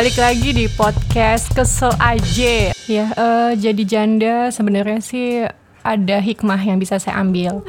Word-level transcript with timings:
Balik 0.00 0.16
lagi 0.16 0.56
di 0.56 0.64
podcast 0.64 1.52
kesel 1.52 1.92
aja. 2.00 2.72
Ya, 2.88 3.12
uh, 3.20 3.52
jadi 3.52 3.84
janda 3.84 4.48
sebenarnya 4.48 5.04
sih 5.04 5.44
ada 5.84 6.16
hikmah 6.24 6.56
yang 6.56 6.80
bisa 6.80 6.96
saya 6.96 7.20
ambil. 7.20 7.60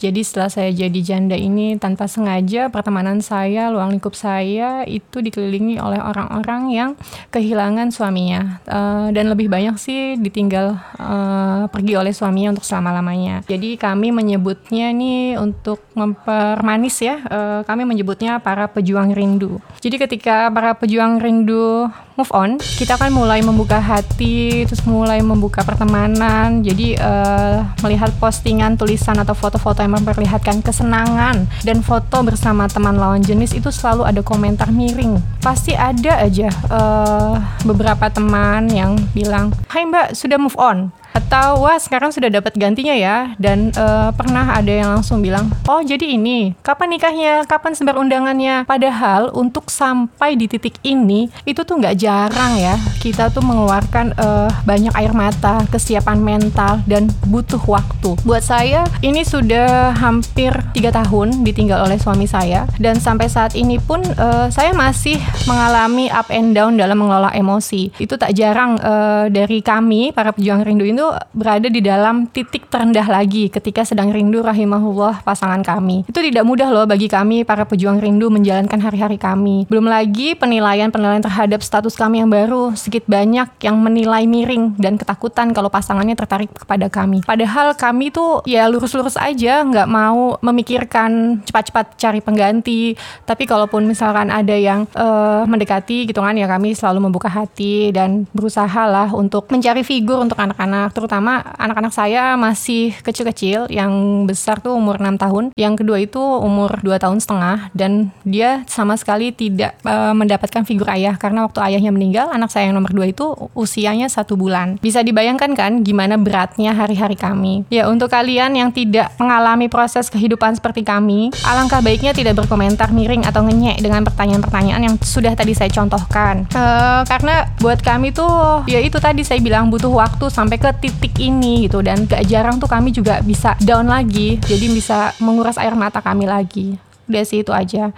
Jadi 0.00 0.24
setelah 0.24 0.48
saya 0.48 0.72
jadi 0.72 1.00
janda 1.04 1.36
ini 1.36 1.76
tanpa 1.76 2.08
sengaja 2.08 2.72
pertemanan 2.72 3.20
saya, 3.20 3.68
luang 3.68 3.92
lingkup 3.92 4.16
saya 4.16 4.88
itu 4.88 5.20
dikelilingi 5.20 5.76
oleh 5.76 6.00
orang-orang 6.00 6.72
yang 6.72 6.90
kehilangan 7.28 7.92
suaminya 7.92 8.64
uh, 8.64 9.12
dan 9.12 9.28
lebih 9.28 9.52
banyak 9.52 9.76
sih 9.76 10.16
ditinggal 10.16 10.80
uh, 10.96 11.68
pergi 11.68 12.00
oleh 12.00 12.16
suaminya 12.16 12.56
untuk 12.56 12.64
selama-lamanya. 12.64 13.44
Jadi 13.44 13.76
kami 13.76 14.08
menyebutnya 14.08 14.88
nih 14.96 15.36
untuk 15.36 15.84
mempermanis 15.92 16.96
ya, 17.04 17.20
uh, 17.28 17.60
kami 17.68 17.84
menyebutnya 17.84 18.40
para 18.40 18.72
pejuang 18.72 19.12
rindu. 19.12 19.60
Jadi 19.84 20.00
ketika 20.00 20.48
para 20.48 20.72
pejuang 20.72 21.20
rindu 21.20 21.92
move 22.20 22.32
on, 22.36 22.60
kita 22.60 23.00
kan 23.00 23.08
mulai 23.08 23.40
membuka 23.40 23.80
hati, 23.80 24.68
terus 24.68 24.84
mulai 24.84 25.24
membuka 25.24 25.64
pertemanan. 25.64 26.60
Jadi 26.60 27.00
uh, 27.00 27.64
melihat 27.80 28.12
postingan, 28.20 28.76
tulisan 28.76 29.16
atau 29.16 29.32
foto-foto 29.32 29.80
yang 29.80 29.96
memperlihatkan 29.96 30.60
kesenangan 30.60 31.48
dan 31.64 31.80
foto 31.80 32.20
bersama 32.20 32.68
teman 32.68 33.00
lawan 33.00 33.24
jenis 33.24 33.56
itu 33.56 33.72
selalu 33.72 34.04
ada 34.04 34.20
komentar 34.20 34.68
miring. 34.68 35.16
Pasti 35.40 35.72
ada 35.72 36.20
aja 36.20 36.52
uh, 36.68 37.40
beberapa 37.64 38.12
teman 38.12 38.68
yang 38.68 39.00
bilang, 39.16 39.56
"Hai 39.72 39.88
Mbak, 39.88 40.12
sudah 40.12 40.36
move 40.36 40.60
on." 40.60 40.92
Atau 41.12 41.64
wah 41.66 41.78
sekarang 41.78 42.14
sudah 42.14 42.30
dapat 42.30 42.54
gantinya 42.54 42.94
ya. 42.94 43.16
Dan 43.40 43.74
uh, 43.74 44.10
pernah 44.14 44.54
ada 44.54 44.70
yang 44.70 44.90
langsung 44.98 45.24
bilang 45.24 45.50
oh 45.66 45.80
jadi 45.82 46.16
ini 46.16 46.54
kapan 46.62 46.94
nikahnya? 46.94 47.34
Kapan 47.46 47.72
sebar 47.74 47.98
undangannya? 47.98 48.68
Padahal 48.68 49.32
untuk 49.34 49.72
sampai 49.72 50.36
di 50.36 50.46
titik 50.46 50.78
ini 50.86 51.32
itu 51.46 51.62
tuh 51.66 51.80
nggak 51.80 51.96
jarang 51.98 52.56
ya 52.58 52.76
kita 53.00 53.32
tuh 53.32 53.40
mengeluarkan 53.42 54.12
uh, 54.20 54.52
banyak 54.68 54.92
air 54.94 55.10
mata 55.16 55.64
kesiapan 55.72 56.20
mental 56.20 56.84
dan 56.84 57.08
butuh 57.26 57.60
waktu. 57.64 58.14
Buat 58.22 58.44
saya 58.44 58.84
ini 59.00 59.24
sudah 59.24 59.96
hampir 59.96 60.52
tiga 60.76 60.92
tahun 60.92 61.42
ditinggal 61.42 61.88
oleh 61.88 61.96
suami 61.96 62.28
saya. 62.28 62.68
Dan 62.76 63.00
sampai 63.00 63.32
saat 63.32 63.56
ini 63.56 63.80
pun 63.80 64.04
uh, 64.20 64.52
saya 64.52 64.76
masih 64.76 65.16
mengalami 65.48 66.12
up 66.12 66.28
and 66.28 66.52
down 66.52 66.76
dalam 66.76 67.00
mengelola 67.00 67.32
emosi. 67.32 67.90
Itu 67.96 68.20
tak 68.20 68.36
jarang 68.36 68.76
uh, 68.78 69.32
dari 69.32 69.64
kami 69.64 70.12
para 70.12 70.36
pejuang 70.36 70.60
rindu 70.62 70.84
itu 70.84 70.99
berada 71.32 71.68
di 71.72 71.80
dalam 71.80 72.28
titik 72.28 72.68
terendah 72.68 73.06
lagi 73.08 73.48
ketika 73.48 73.82
sedang 73.82 74.12
rindu 74.12 74.44
rahimahullah 74.44 75.24
pasangan 75.24 75.64
kami. 75.64 76.04
Itu 76.06 76.20
tidak 76.20 76.44
mudah 76.44 76.68
loh 76.68 76.84
bagi 76.84 77.08
kami 77.08 77.42
para 77.48 77.64
pejuang 77.64 77.98
rindu 77.98 78.28
menjalankan 78.28 78.80
hari-hari 78.80 79.16
kami. 79.16 79.64
Belum 79.70 79.88
lagi 79.88 80.36
penilaian-penilaian 80.36 81.24
terhadap 81.24 81.60
status 81.64 81.96
kami 81.96 82.20
yang 82.22 82.30
baru, 82.30 82.74
sedikit 82.76 83.08
banyak 83.08 83.48
yang 83.64 83.76
menilai 83.80 84.24
miring 84.28 84.76
dan 84.76 85.00
ketakutan 85.00 85.56
kalau 85.56 85.72
pasangannya 85.72 86.14
tertarik 86.14 86.52
kepada 86.52 86.86
kami. 86.92 87.24
Padahal 87.24 87.72
kami 87.74 88.12
tuh 88.12 88.44
ya 88.44 88.68
lurus-lurus 88.68 89.16
aja, 89.16 89.64
nggak 89.64 89.88
mau 89.88 90.36
memikirkan 90.44 91.40
cepat-cepat 91.46 91.96
cari 91.96 92.20
pengganti. 92.20 92.94
Tapi 93.24 93.46
kalaupun 93.46 93.86
misalkan 93.86 94.28
ada 94.28 94.54
yang 94.54 94.84
uh, 94.94 95.46
mendekati 95.46 96.08
gitu 96.08 96.20
kan 96.20 96.34
ya 96.36 96.46
kami 96.50 96.74
selalu 96.74 97.10
membuka 97.10 97.30
hati 97.30 97.94
dan 97.94 98.26
berusaha 98.34 98.82
lah 98.86 99.12
untuk 99.14 99.46
mencari 99.52 99.82
figur 99.86 100.18
untuk 100.22 100.38
anak-anak 100.38 100.89
anak 100.90 100.98
terutama 100.98 101.38
anak-anak 101.54 101.94
saya 101.94 102.34
masih 102.34 102.90
kecil-kecil 103.06 103.70
yang 103.70 104.26
besar 104.26 104.58
tuh 104.58 104.74
umur 104.74 104.98
6 104.98 105.22
tahun. 105.22 105.44
Yang 105.54 105.74
kedua 105.86 105.98
itu 106.02 106.18
umur 106.18 106.82
2 106.82 106.98
tahun 106.98 107.22
setengah 107.22 107.70
dan 107.70 108.10
dia 108.26 108.66
sama 108.66 108.98
sekali 108.98 109.30
tidak 109.30 109.78
uh, 109.86 110.10
mendapatkan 110.10 110.66
figur 110.66 110.90
ayah. 110.90 111.14
Karena 111.14 111.46
waktu 111.46 111.62
ayahnya 111.62 111.94
meninggal 111.94 112.34
anak 112.34 112.50
saya 112.50 112.66
yang 112.66 112.82
nomor 112.82 112.90
2 112.90 113.14
itu 113.14 113.30
usianya 113.54 114.10
satu 114.10 114.34
bulan. 114.34 114.82
Bisa 114.82 115.06
dibayangkan 115.06 115.54
kan 115.54 115.72
gimana 115.86 116.18
beratnya 116.18 116.74
hari-hari 116.74 117.14
kami? 117.14 117.62
Ya 117.70 117.86
untuk 117.86 118.10
kalian 118.10 118.58
yang 118.58 118.74
tidak 118.74 119.14
mengalami 119.22 119.70
proses 119.70 120.10
kehidupan 120.10 120.58
seperti 120.58 120.82
kami 120.82 121.30
alangkah 121.46 121.78
baiknya 121.78 122.10
tidak 122.10 122.34
berkomentar 122.34 122.90
miring 122.90 123.22
atau 123.22 123.46
ngenyek 123.46 123.78
dengan 123.78 124.02
pertanyaan-pertanyaan 124.02 124.82
yang 124.90 124.94
sudah 124.98 125.38
tadi 125.38 125.54
saya 125.54 125.70
contohkan. 125.70 126.50
Uh, 126.50 127.06
karena 127.06 127.46
buat 127.62 127.78
kami 127.78 128.10
tuh 128.10 128.66
ya 128.66 128.82
itu 128.82 128.98
tadi 128.98 129.22
saya 129.22 129.38
bilang 129.38 129.70
butuh 129.70 129.92
waktu 129.92 130.26
sampai 130.32 130.56
ke 130.58 130.79
titik 130.80 131.14
ini 131.20 131.68
gitu. 131.68 131.84
Dan 131.84 132.08
gak 132.08 132.24
jarang 132.26 132.56
tuh 132.56 132.66
kami 132.66 132.90
juga 132.90 133.20
bisa 133.20 133.54
down 133.60 133.86
lagi. 133.86 134.40
Jadi 134.40 134.66
bisa 134.72 135.12
menguras 135.20 135.60
air 135.60 135.76
mata 135.76 136.00
kami 136.00 136.24
lagi. 136.24 136.80
Udah 137.06 137.22
sih 137.22 137.44
itu 137.44 137.52
aja 137.52 137.92